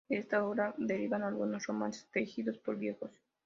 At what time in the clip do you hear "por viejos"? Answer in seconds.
2.57-3.11